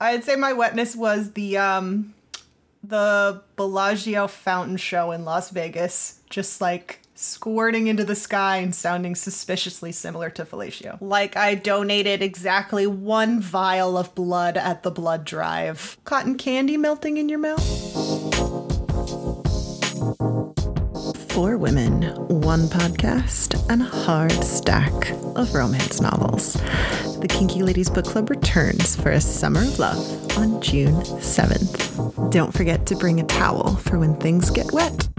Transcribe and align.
I'd 0.00 0.24
say 0.24 0.36
my 0.36 0.52
wetness 0.52 0.94
was 0.94 1.32
the 1.32 1.56
um 1.56 2.14
the 2.82 3.42
Bellagio 3.56 4.28
fountain 4.28 4.76
show 4.76 5.10
in 5.10 5.24
Las 5.24 5.50
Vegas, 5.50 6.20
just 6.30 6.60
like 6.60 7.00
squirting 7.14 7.86
into 7.86 8.04
the 8.04 8.14
sky 8.14 8.58
and 8.58 8.74
sounding 8.74 9.14
suspiciously 9.14 9.90
similar 9.90 10.28
to 10.30 10.44
fellatio. 10.44 10.98
Like 11.00 11.36
I 11.36 11.54
donated 11.54 12.22
exactly 12.22 12.86
one 12.86 13.40
vial 13.40 13.96
of 13.96 14.14
blood 14.14 14.56
at 14.56 14.82
the 14.82 14.90
blood 14.90 15.24
drive. 15.24 15.96
Cotton 16.04 16.36
candy 16.36 16.76
melting 16.76 17.16
in 17.16 17.28
your 17.28 17.38
mouth? 17.38 18.05
Four 21.36 21.58
women, 21.58 22.00
one 22.28 22.62
podcast, 22.62 23.62
and 23.68 23.82
a 23.82 23.84
hard 23.84 24.32
stack 24.42 25.10
of 25.36 25.52
romance 25.52 26.00
novels. 26.00 26.54
The 27.20 27.28
Kinky 27.28 27.62
Ladies 27.62 27.90
Book 27.90 28.06
Club 28.06 28.30
returns 28.30 28.96
for 28.96 29.10
a 29.10 29.20
summer 29.20 29.60
of 29.60 29.78
love 29.78 30.38
on 30.38 30.62
June 30.62 30.94
7th. 30.94 32.30
Don't 32.32 32.54
forget 32.54 32.86
to 32.86 32.96
bring 32.96 33.20
a 33.20 33.24
towel 33.24 33.76
for 33.76 33.98
when 33.98 34.16
things 34.16 34.48
get 34.48 34.72
wet. 34.72 35.10